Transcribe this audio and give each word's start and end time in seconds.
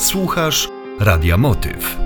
Słuchasz 0.00 0.68
Radia 1.00 1.36
Motyw. 1.36 1.98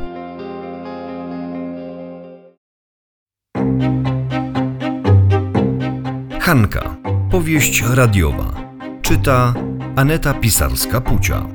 Hanka. 6.40 6.96
Powieść 7.30 7.82
radiowa. 7.82 8.74
Czyta 9.02 9.54
Aneta 9.96 10.34
Pisarska-Pucia. 10.34 11.48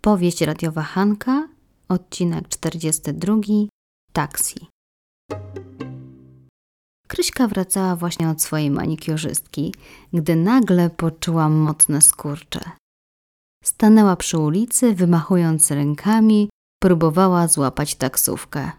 Powieść 0.00 0.40
radiowa 0.40 0.82
Hanka, 0.82 1.48
odcinek 1.88 2.48
42, 2.48 3.34
Taksi. 4.12 4.66
Kryśka 7.12 7.48
wracała 7.48 7.96
właśnie 7.96 8.28
od 8.28 8.42
swojej 8.42 8.70
manikiurzystki, 8.70 9.74
gdy 10.12 10.36
nagle 10.36 10.90
poczuła 10.90 11.48
mocne 11.48 12.00
skurcze. 12.00 12.60
Stanęła 13.64 14.16
przy 14.16 14.38
ulicy, 14.38 14.94
wymachując 14.94 15.70
rękami, 15.70 16.50
próbowała 16.82 17.48
złapać 17.48 17.94
taksówkę. 17.94 18.70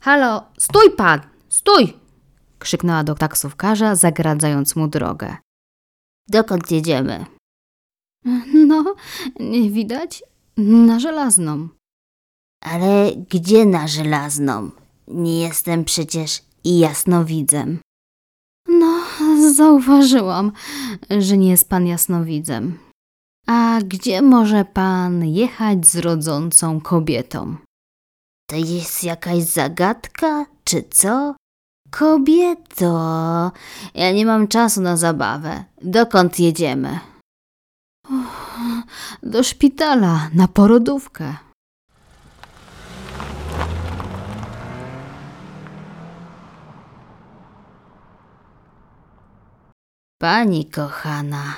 Halo, 0.00 0.42
stój 0.58 0.90
pan, 0.90 1.20
stój! 1.48 1.92
krzyknęła 2.58 3.04
do 3.04 3.14
taksówkarza, 3.14 3.96
zagradzając 3.96 4.76
mu 4.76 4.88
drogę. 4.88 5.36
Dokąd 6.28 6.70
jedziemy? 6.70 7.26
No, 8.54 8.94
nie 9.40 9.70
widać? 9.70 10.22
Na 10.56 11.00
żelazną. 11.00 11.68
Ale 12.60 13.12
gdzie 13.30 13.66
na 13.66 13.88
żelazną? 13.88 14.70
Nie 15.08 15.40
jestem 15.40 15.84
przecież 15.84 16.42
i 16.64 16.78
jasnowidzem. 16.78 17.78
No, 18.68 18.98
zauważyłam, 19.52 20.52
że 21.18 21.36
nie 21.36 21.50
jest 21.50 21.68
pan 21.68 21.86
jasnowidzem. 21.86 22.78
A 23.46 23.78
gdzie 23.84 24.22
może 24.22 24.64
pan 24.64 25.24
jechać 25.24 25.86
z 25.86 25.96
rodzącą 25.96 26.80
kobietą? 26.80 27.56
To 28.50 28.56
jest 28.56 29.04
jakaś 29.04 29.42
zagadka, 29.42 30.46
czy 30.64 30.84
co? 30.90 31.34
Kobieto, 31.90 33.52
ja 33.94 34.12
nie 34.12 34.26
mam 34.26 34.48
czasu 34.48 34.80
na 34.80 34.96
zabawę. 34.96 35.64
Dokąd 35.82 36.40
jedziemy? 36.40 37.00
Do 39.22 39.42
szpitala, 39.42 40.30
na 40.34 40.48
porodówkę. 40.48 41.36
Pani 50.24 50.64
kochana, 50.64 51.54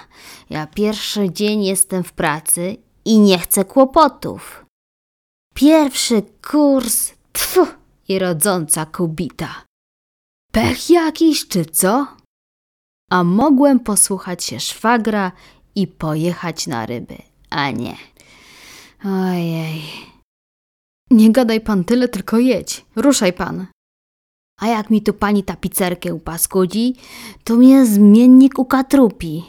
ja 0.51 0.67
pierwszy 0.67 1.33
dzień 1.33 1.65
jestem 1.65 2.05
w 2.05 2.13
pracy 2.13 2.77
i 3.05 3.19
nie 3.19 3.39
chcę 3.39 3.65
kłopotów. 3.65 4.65
Pierwszy 5.55 6.23
kurs, 6.51 7.13
tfu, 7.33 7.67
i 8.09 8.19
rodząca 8.19 8.87
kubita. 8.87 9.65
Pech 10.53 10.91
jakiś, 10.91 11.49
czy 11.49 11.65
co? 11.65 12.07
A 13.11 13.25
mogłem 13.25 13.81
posłuchać 13.81 14.45
się 14.45 14.61
szwagra 14.61 15.33
i 15.75 15.87
pojechać 15.87 16.67
na 16.67 16.87
ryby, 16.87 17.17
a 17.51 17.71
nie. 17.71 17.97
Ojej. 19.05 19.83
Nie 21.11 21.33
gadaj 21.33 21.61
pan 21.61 21.85
tyle, 21.85 22.09
tylko 22.09 22.39
jedź. 22.39 22.85
Ruszaj 22.97 23.33
pan. 23.33 23.67
A 24.61 24.67
jak 24.67 24.91
mi 24.91 25.03
tu 25.03 25.13
pani 25.13 25.43
tapicerkę 25.43 26.15
upaskudzi, 26.15 26.95
to 27.45 27.57
mnie 27.57 27.87
zmiennik 27.87 28.59
ukatrupi. 28.59 29.45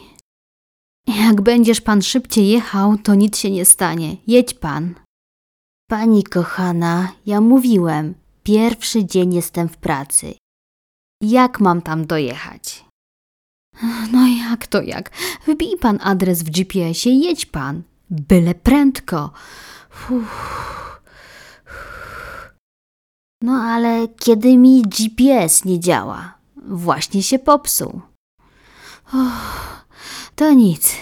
Jak 1.06 1.40
będziesz 1.40 1.80
pan 1.80 2.02
szybciej 2.02 2.48
jechał, 2.48 2.98
to 2.98 3.14
nic 3.14 3.38
się 3.38 3.50
nie 3.50 3.64
stanie. 3.64 4.16
Jedź 4.26 4.54
pan. 4.54 4.94
Pani 5.90 6.24
kochana, 6.24 7.12
ja 7.26 7.40
mówiłem, 7.40 8.14
pierwszy 8.42 9.04
dzień 9.04 9.34
jestem 9.34 9.68
w 9.68 9.76
pracy. 9.76 10.34
Jak 11.22 11.60
mam 11.60 11.82
tam 11.82 12.06
dojechać? 12.06 12.84
No 14.12 14.26
jak 14.26 14.66
to 14.66 14.82
jak? 14.82 15.10
Wbij 15.46 15.76
pan 15.80 15.98
adres 16.02 16.42
w 16.42 16.50
GPS-ie, 16.50 17.18
jedź 17.18 17.46
pan. 17.46 17.82
Byle 18.10 18.54
prędko. 18.54 19.30
Uff. 20.10 20.97
No 23.48 23.54
ale 23.54 24.08
kiedy 24.08 24.56
mi 24.56 24.82
GPS 24.82 25.64
nie 25.64 25.80
działa? 25.80 26.38
Właśnie 26.56 27.22
się 27.22 27.38
popsuł. 27.38 28.00
Uff, 29.14 29.86
to 30.36 30.52
nic. 30.52 30.96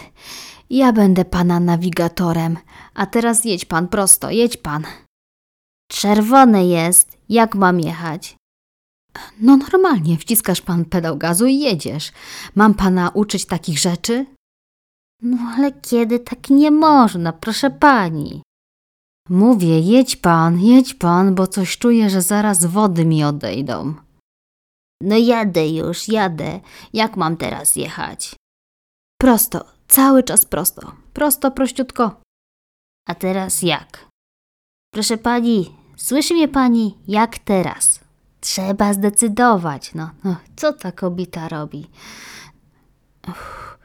Ja 0.71 0.93
będę 0.93 1.25
pana 1.25 1.61
nawigatorem. 1.61 2.57
A 2.95 3.07
teraz 3.07 3.45
jedź 3.45 3.65
pan 3.65 3.89
prosto, 3.89 4.31
jedź 4.31 4.57
pan. 4.57 4.85
Czerwone 5.91 6.67
jest. 6.67 7.19
Jak 7.29 7.55
mam 7.55 7.81
jechać? 7.81 8.37
No 9.41 9.57
normalnie, 9.57 10.19
wciskasz 10.19 10.61
pan 10.61 10.85
pedał 10.85 11.17
gazu 11.17 11.47
i 11.47 11.59
jedziesz. 11.59 12.13
Mam 12.55 12.75
pana 12.75 13.11
uczyć 13.15 13.45
takich 13.47 13.79
rzeczy? 13.79 14.27
No 15.23 15.39
ale 15.57 15.73
kiedy 15.73 16.19
tak 16.19 16.51
nie 16.51 16.71
można, 16.71 17.33
proszę 17.33 17.71
pani? 17.71 18.43
Mówię, 19.29 19.81
jedź 19.81 20.17
pan, 20.17 20.61
jedź 20.61 20.95
pan, 20.95 21.35
bo 21.35 21.47
coś 21.47 21.79
czuję, 21.79 22.11
że 22.11 22.23
zaraz 22.23 22.65
wody 22.65 23.05
mi 23.05 23.25
odejdą. 23.25 23.95
No 25.01 25.17
jadę 25.17 25.69
już, 25.69 26.09
jadę. 26.09 26.61
Jak 26.93 27.17
mam 27.17 27.37
teraz 27.37 27.77
jechać? 27.77 28.35
Prosto, 29.21 29.65
cały 29.89 30.23
czas 30.23 30.45
prosto. 30.45 30.93
Prosto, 31.13 31.51
prościutko. 31.51 32.21
A 33.09 33.15
teraz 33.15 33.63
jak? 33.63 34.09
Proszę 34.95 35.19
pani, 35.19 35.77
słyszy 35.97 36.35
mnie 36.35 36.49
pani, 36.49 36.99
jak 37.09 37.39
teraz? 37.39 38.01
Trzeba 38.41 38.93
zdecydować, 38.93 39.95
no. 39.95 40.11
no 40.25 40.37
co 40.57 40.73
ta 40.73 40.93
kobieta 40.93 41.49
robi? 41.49 41.87
Uff. 43.29 43.79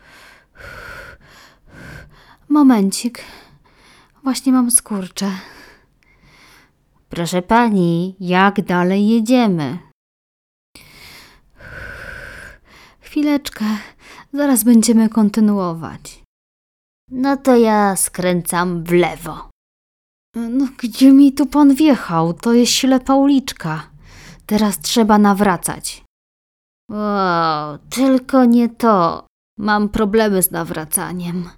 Momencik. 2.49 3.23
Właśnie 4.23 4.51
mam 4.51 4.71
skurcze. 4.71 5.31
Proszę 7.09 7.41
pani, 7.41 8.15
jak 8.19 8.61
dalej 8.65 9.07
jedziemy? 9.07 9.79
Chwileczkę, 12.99 13.65
zaraz 14.33 14.63
będziemy 14.63 15.09
kontynuować. 15.09 16.23
No 17.11 17.37
to 17.37 17.55
ja 17.57 17.95
skręcam 17.95 18.83
w 18.83 18.91
lewo. 18.91 19.49
No 20.35 20.67
gdzie 20.77 21.11
mi 21.11 21.33
tu 21.33 21.45
pan 21.45 21.75
wjechał? 21.75 22.33
To 22.33 22.53
jest 22.53 22.71
ślepa 22.71 23.15
uliczka. 23.15 23.89
Teraz 24.45 24.79
trzeba 24.79 25.17
nawracać. 25.17 26.03
O, 26.91 27.77
tylko 27.89 28.45
nie 28.45 28.69
to. 28.69 29.25
Mam 29.57 29.89
problemy 29.89 30.43
z 30.43 30.51
nawracaniem. 30.51 31.49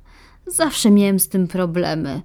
Zawsze 0.47 0.91
miałem 0.91 1.19
z 1.19 1.29
tym 1.29 1.47
problemy, 1.47 2.21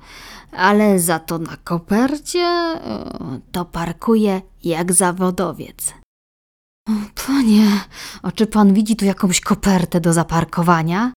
ale 0.52 0.98
za 1.00 1.18
to 1.18 1.38
na 1.38 1.56
kopercie 1.56 2.46
o, 2.84 3.24
to 3.52 3.64
parkuję 3.64 4.42
jak 4.64 4.92
zawodowiec. 4.92 5.94
Panie, 7.26 7.66
a 8.22 8.32
czy 8.32 8.46
pan 8.46 8.74
widzi 8.74 8.96
tu 8.96 9.04
jakąś 9.04 9.40
kopertę 9.40 10.00
do 10.00 10.12
zaparkowania? 10.12 11.12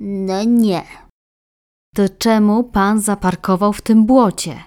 No 0.00 0.44
nie, 0.44 0.82
To 1.94 2.02
czemu 2.18 2.64
pan 2.64 3.00
zaparkował 3.00 3.72
w 3.72 3.82
tym 3.82 4.06
błocie? 4.06 4.64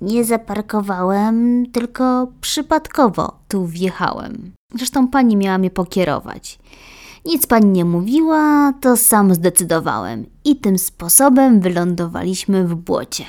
nie 0.00 0.24
zaparkowałem, 0.24 1.66
tylko 1.72 2.28
przypadkowo 2.40 3.38
tu 3.48 3.66
wjechałem. 3.66 4.52
Zresztą 4.74 5.08
pani 5.08 5.36
miała 5.36 5.58
mnie 5.58 5.70
pokierować. 5.70 6.58
Nic 7.24 7.46
pani 7.46 7.66
nie 7.66 7.84
mówiła, 7.84 8.72
to 8.80 8.96
sam 8.96 9.34
zdecydowałem 9.34 10.26
i 10.44 10.56
tym 10.56 10.78
sposobem 10.78 11.60
wylądowaliśmy 11.60 12.68
w 12.68 12.74
błocie. 12.74 13.24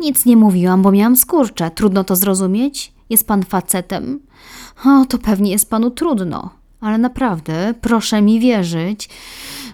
Nic 0.00 0.26
nie 0.26 0.36
mówiłam, 0.36 0.82
bo 0.82 0.92
miałam 0.92 1.16
skurcze. 1.16 1.70
Trudno 1.70 2.04
to 2.04 2.16
zrozumieć? 2.16 2.92
Jest 3.10 3.26
pan 3.26 3.42
facetem? 3.42 4.20
O, 4.84 5.04
to 5.06 5.18
pewnie 5.18 5.50
jest 5.50 5.70
panu 5.70 5.90
trudno. 5.90 6.50
Ale 6.80 6.98
naprawdę, 6.98 7.74
proszę 7.80 8.22
mi 8.22 8.40
wierzyć, 8.40 9.08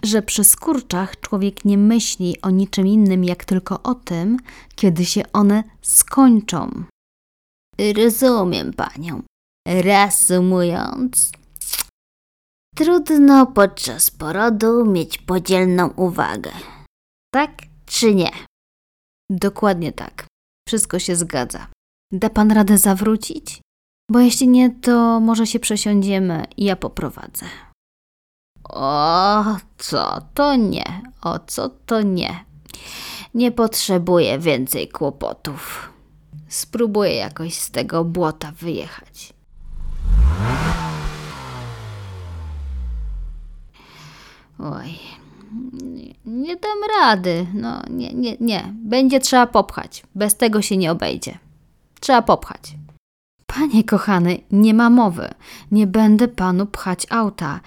że 0.03 0.23
przy 0.23 0.45
skurczach 0.45 1.21
człowiek 1.21 1.65
nie 1.65 1.79
myśli 1.79 2.37
o 2.43 2.51
niczym 2.51 2.87
innym, 2.87 3.25
jak 3.25 3.45
tylko 3.45 3.83
o 3.83 3.95
tym, 3.95 4.37
kiedy 4.75 5.05
się 5.05 5.23
one 5.33 5.65
skończą. 5.83 6.85
Rozumiem 7.97 8.73
panią. 8.73 9.23
Reasumując, 9.69 11.33
trudno 12.79 13.47
podczas 13.47 14.11
porodu 14.11 14.85
mieć 14.85 15.19
podzielną 15.19 15.89
uwagę. 15.89 16.51
Tak 17.35 17.51
czy 17.87 18.15
nie? 18.15 18.31
Dokładnie 19.31 19.93
tak. 19.93 20.27
Wszystko 20.69 20.99
się 20.99 21.17
zgadza. 21.17 21.67
Da 22.13 22.31
pan 22.31 22.51
radę 22.53 22.79
zawrócić? 22.79 23.61
Bo 24.11 24.21
jeśli 24.21 24.49
nie, 24.49 24.71
to 24.71 25.21
może 25.21 25.47
się 25.47 25.61
przesiądziemy 25.61 26.45
i 26.57 26.65
ja 26.65 26.77
poprowadzę. 26.77 27.47
O, 28.69 29.45
co 29.79 30.21
to 30.35 30.57
nie? 30.57 31.03
O, 31.23 31.39
co 31.39 31.69
to 31.69 32.03
nie? 32.03 32.45
Nie 33.35 33.53
potrzebuję 33.53 34.39
więcej 34.39 34.89
kłopotów. 34.89 35.93
Spróbuję 36.49 37.15
jakoś 37.15 37.55
z 37.55 37.71
tego 37.71 38.05
błota 38.05 38.53
wyjechać. 38.53 39.38
Oj, 44.59 44.99
nie, 46.25 46.57
dam 46.57 46.79
rady. 47.01 47.47
No, 47.55 47.83
nie, 47.91 48.13
nie, 48.13 48.37
nie. 48.41 48.75
Będzie 48.75 49.21
trzeba 49.21 49.47
popchać. 49.47 50.03
Bez 50.15 50.37
tego 50.37 50.63
się 50.63 50.77
nie 50.77 50.93
obejdzie. 50.93 51.39
Trzeba 52.01 52.23
popchać. 52.23 52.75
Panie 53.47 53.85
kochany, 53.85 54.39
nie 54.51 54.75
ma 54.75 54.91
mowy. 54.91 55.35
Nie 55.71 55.87
będę 55.87 56.29
panu 56.29 56.67
pchać 56.67 57.07
auta. 57.11 57.61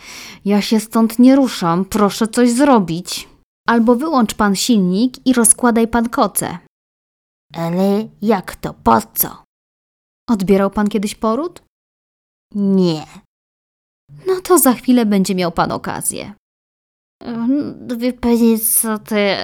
Ja 0.45 0.61
się 0.61 0.79
stąd 0.79 1.19
nie 1.19 1.35
ruszam. 1.35 1.85
Proszę 1.85 2.27
coś 2.27 2.51
zrobić. 2.51 3.29
Albo 3.67 3.95
wyłącz 3.95 4.33
pan 4.33 4.55
silnik 4.55 5.27
i 5.27 5.33
rozkładaj 5.33 5.87
pan 5.87 6.09
koce. 6.09 6.57
Ale 7.53 8.07
jak 8.21 8.55
to? 8.55 8.73
Po 8.73 9.01
co? 9.13 9.43
Odbierał 10.29 10.69
pan 10.71 10.87
kiedyś 10.87 11.15
poród? 11.15 11.61
Nie. 12.55 13.05
No 14.27 14.41
to 14.43 14.57
za 14.59 14.73
chwilę 14.73 15.05
będzie 15.05 15.35
miał 15.35 15.51
pan 15.51 15.71
okazję. 15.71 16.33
Wie 17.97 18.13
pani 18.13 18.59
co, 18.59 18.99
to 18.99 19.15
ja, 19.15 19.37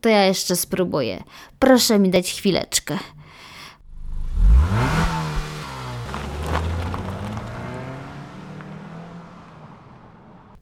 to 0.00 0.08
ja 0.08 0.24
jeszcze 0.24 0.56
spróbuję. 0.56 1.24
Proszę 1.58 1.98
mi 1.98 2.10
dać 2.10 2.32
chwileczkę. 2.32 2.98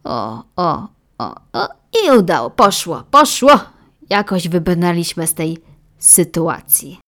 O, 0.05 0.43
o, 0.57 0.89
o, 1.19 1.35
o. 1.53 1.69
I 2.05 2.11
udało, 2.19 2.51
poszło, 2.51 3.03
poszło. 3.11 3.51
Jakoś 4.11 4.49
wybrnęliśmy 4.49 5.27
z 5.27 5.35
tej 5.35 5.59
sytuacji. 5.99 6.99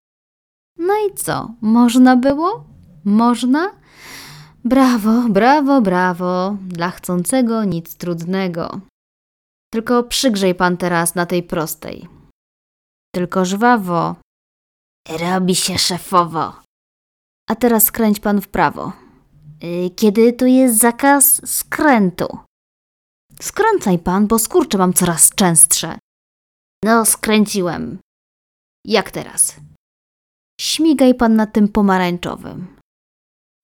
No 0.78 0.94
i 0.94 1.14
co? 1.14 1.50
Można 1.60 2.16
było? 2.16 2.64
Można? 3.04 3.70
Brawo, 4.64 5.28
brawo, 5.28 5.80
brawo. 5.80 6.56
Dla 6.68 6.90
chcącego 6.90 7.64
nic 7.64 7.96
trudnego. 7.96 8.80
Tylko 9.74 10.02
przygrzej 10.02 10.54
pan 10.54 10.76
teraz 10.76 11.14
na 11.14 11.26
tej 11.26 11.42
prostej. 11.42 12.08
Tylko 13.14 13.44
żwawo. 13.44 14.16
Robi 15.20 15.54
się 15.54 15.78
szefowo. 15.78 16.62
A 17.50 17.54
teraz 17.54 17.84
skręć 17.84 18.20
pan 18.20 18.40
w 18.40 18.48
prawo. 18.48 18.92
Y, 19.64 19.90
Kiedy 19.96 20.32
tu 20.32 20.46
jest 20.46 20.78
zakaz 20.78 21.50
skrętu? 21.50 22.38
Skręcaj 23.40 23.98
pan, 23.98 24.26
bo 24.26 24.38
skurcze 24.38 24.78
mam 24.78 24.92
coraz 24.92 25.30
częstsze. 25.34 25.98
No, 26.84 27.04
skręciłem. 27.04 27.98
Jak 28.86 29.10
teraz? 29.10 29.56
Śmigaj 30.60 31.14
pan 31.14 31.36
na 31.36 31.46
tym 31.46 31.68
pomarańczowym. 31.68 32.76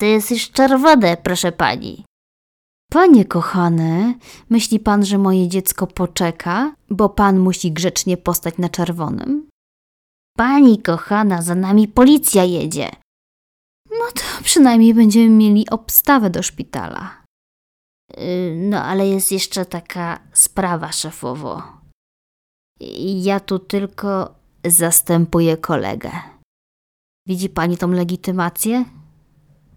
To 0.00 0.06
jest 0.06 0.30
już 0.30 0.50
czerwone, 0.50 1.16
proszę 1.16 1.52
pani. 1.52 2.04
Panie 2.90 3.24
kochany, 3.24 4.14
myśli 4.50 4.80
pan, 4.80 5.04
że 5.04 5.18
moje 5.18 5.48
dziecko 5.48 5.86
poczeka, 5.86 6.74
bo 6.90 7.08
pan 7.08 7.38
musi 7.38 7.72
grzecznie 7.72 8.16
postać 8.16 8.58
na 8.58 8.68
czerwonym? 8.68 9.48
Pani 10.36 10.82
kochana, 10.82 11.42
za 11.42 11.54
nami 11.54 11.88
policja 11.88 12.44
jedzie. 12.44 12.90
No 13.90 14.04
to 14.14 14.44
przynajmniej 14.44 14.94
będziemy 14.94 15.28
mieli 15.28 15.70
obstawę 15.70 16.30
do 16.30 16.42
szpitala. 16.42 17.22
Y, 18.18 18.54
No, 18.70 18.82
ale 18.84 19.08
jest 19.08 19.32
jeszcze 19.32 19.64
taka 19.64 20.20
sprawa, 20.32 20.92
szefowo. 20.92 21.62
Ja 23.22 23.40
tu 23.40 23.58
tylko 23.58 24.34
zastępuję 24.64 25.56
kolegę. 25.56 26.10
Widzi 27.28 27.48
pani 27.48 27.76
tą 27.76 27.90
legitymację? 27.90 28.84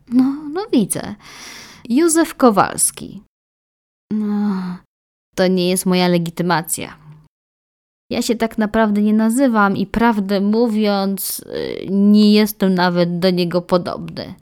No, 0.07 0.23
no 0.53 0.65
widzę. 0.71 1.15
Józef 1.89 2.35
Kowalski. 2.35 3.23
No, 4.11 4.77
to 5.35 5.47
nie 5.47 5.69
jest 5.69 5.85
moja 5.85 6.07
legitymacja. 6.07 6.97
Ja 8.11 8.21
się 8.21 8.35
tak 8.35 8.57
naprawdę 8.57 9.01
nie 9.01 9.13
nazywam 9.13 9.77
i 9.77 9.87
prawdę 9.87 10.41
mówiąc, 10.41 11.39
y, 11.39 11.87
nie 11.89 12.33
jestem 12.33 12.73
nawet 12.73 13.19
do 13.19 13.29
niego 13.29 13.61
podobny. 13.61 14.35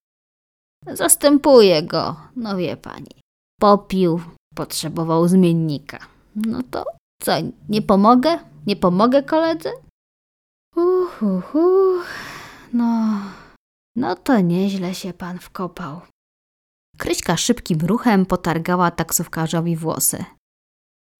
Zastępuję 0.87 1.83
go, 1.83 2.15
no 2.35 2.57
wie 2.57 2.77
pani. 2.77 3.21
Popił, 3.59 4.21
potrzebował 4.55 5.27
zmiennika. 5.27 5.99
No 6.35 6.59
to 6.71 6.85
co, 7.21 7.31
nie 7.69 7.81
pomogę? 7.81 8.39
Nie 8.67 8.75
pomogę 8.75 9.23
koledzy? 9.23 9.69
Uch. 10.75 11.23
No, 12.73 13.19
no 13.95 14.15
to 14.15 14.39
nieźle 14.39 14.95
się 14.95 15.13
pan 15.13 15.39
wkopał. 15.39 16.01
Kryśka 17.01 17.37
szybkim 17.37 17.79
ruchem 17.79 18.25
potargała 18.25 18.91
taksówkarzowi 18.91 19.75
włosy. 19.75 20.25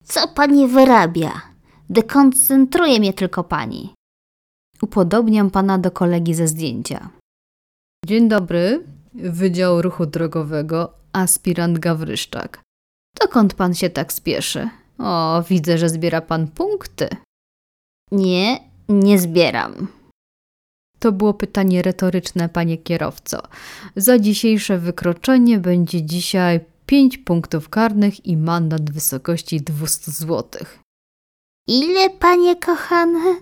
Co 0.04 0.28
pani 0.28 0.68
wyrabia? 0.68 1.42
Dekoncentruje 1.90 3.00
mnie 3.00 3.14
tylko 3.14 3.44
pani. 3.44 3.94
Upodobniam 4.82 5.52
pana 5.52 5.78
do 5.78 5.92
kolegi 5.92 6.34
ze 6.34 6.48
zdjęcia. 6.48 7.10
Dzień 8.06 8.30
dobry, 8.30 8.84
Wydział 9.14 9.82
Ruchu 9.82 10.06
Drogowego, 10.06 10.94
aspirant 11.14 11.80
Gawryszczak. 11.80 12.62
Dokąd 13.20 13.54
pan 13.54 13.74
się 13.74 13.90
tak 13.90 14.14
spieszy? 14.14 14.70
O, 14.98 15.44
widzę, 15.50 15.78
że 15.78 15.90
zbiera 15.90 16.22
pan 16.22 16.48
punkty. 16.48 17.10
Nie, 18.12 18.60
nie 18.90 19.20
zbieram. 19.20 19.88
To 21.02 21.12
było 21.12 21.34
pytanie 21.34 21.82
retoryczne, 21.82 22.50
panie 22.50 22.78
kierowco. 22.78 23.42
Za 23.96 24.20
dzisiejsze 24.20 24.78
wykroczenie 24.78 25.60
będzie 25.60 26.04
dzisiaj 26.04 26.60
5 26.86 27.18
punktów 27.18 27.70
karnych 27.70 28.26
i 28.26 28.38
mandat 28.38 28.90
w 28.90 28.94
wysokości 28.94 29.62
200 29.62 30.12
zł. 30.12 30.66
Ile, 31.68 32.10
panie 32.10 32.56
kochane? 32.56 33.36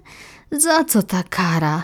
Za 0.51 0.83
co 0.83 1.03
ta 1.03 1.23
kara? 1.23 1.83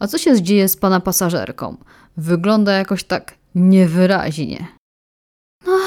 A 0.00 0.06
co 0.06 0.18
się 0.18 0.42
dzieje 0.42 0.68
z 0.68 0.76
pana 0.76 1.00
pasażerką? 1.00 1.76
Wygląda 2.16 2.72
jakoś 2.72 3.04
tak 3.04 3.34
niewyraźnie. 3.54 4.66
No, 5.66 5.78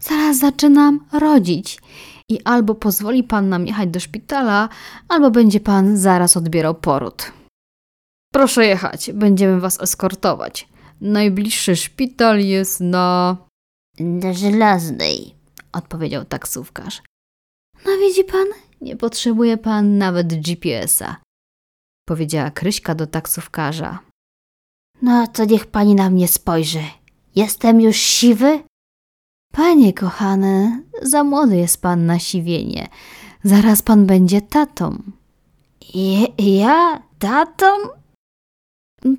zaraz 0.00 0.38
zaczynam 0.38 1.06
rodzić. 1.12 1.78
I 2.28 2.40
albo 2.44 2.74
pozwoli 2.74 3.24
pan 3.24 3.48
nam 3.48 3.66
jechać 3.66 3.88
do 3.88 4.00
szpitala, 4.00 4.68
albo 5.08 5.30
będzie 5.30 5.60
pan 5.60 5.96
zaraz 5.96 6.36
odbierał 6.36 6.74
poród. 6.74 7.32
Proszę 8.32 8.66
jechać, 8.66 9.12
będziemy 9.12 9.60
was 9.60 9.80
eskortować. 9.80 10.68
Najbliższy 11.00 11.76
szpital 11.76 12.40
jest 12.40 12.80
na. 12.80 13.36
Na 14.00 14.32
żelaznej. 14.32 15.34
odpowiedział 15.72 16.24
taksówkarz. 16.24 17.02
No 17.86 17.92
widzi 17.98 18.24
pan, 18.24 18.46
nie 18.80 18.96
potrzebuje 18.96 19.56
pan 19.56 19.98
nawet 19.98 20.40
GPS-a, 20.42 21.16
powiedziała 22.08 22.50
Kryśka 22.50 22.94
do 22.94 23.06
taksówkarza. 23.06 23.98
No 25.02 25.26
to 25.26 25.44
niech 25.44 25.66
pani 25.66 25.94
na 25.94 26.10
mnie 26.10 26.28
spojrzy. 26.28 26.82
Jestem 27.36 27.80
już 27.80 27.96
siwy? 27.96 28.62
Panie 29.52 29.92
kochany, 29.92 30.82
za 31.02 31.24
młody 31.24 31.56
jest 31.56 31.82
pan 31.82 32.06
na 32.06 32.18
siwienie. 32.18 32.88
Zaraz 33.44 33.82
pan 33.82 34.06
będzie 34.06 34.40
tatą. 34.40 35.02
Je, 35.94 36.26
ja? 36.58 37.02
Tatą? 37.18 37.66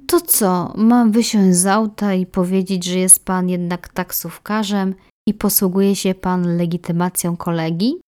To 0.07 0.21
co, 0.21 0.73
mam 0.77 1.11
wysiąść 1.11 1.57
z 1.57 1.65
auta 1.65 2.13
i 2.13 2.25
powiedzieć, 2.25 2.85
że 2.85 2.99
jest 2.99 3.25
pan 3.25 3.49
jednak 3.49 3.87
taksówkarzem 3.87 4.95
i 5.27 5.33
posługuje 5.33 5.95
się 5.95 6.15
pan 6.15 6.57
legitymacją 6.57 7.37
kolegi? 7.37 7.99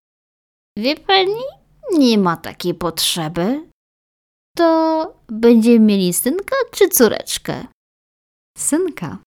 Wie 0.78 0.96
pani? 0.96 1.44
Nie 1.94 2.18
ma 2.18 2.38
takiej 2.38 2.74
potrzeby. 2.74 3.70
To 4.58 5.14
będziemy 5.28 5.80
mieli 5.80 6.14
synka 6.14 6.56
czy 6.72 6.90
córeczkę? 6.90 7.68
Synka. 8.58 9.18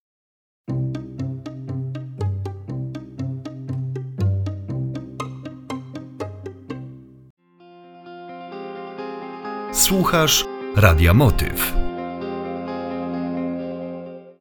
Słuchasz 9.73 10.45
Radia 10.77 11.15
Motyw. 11.15 11.88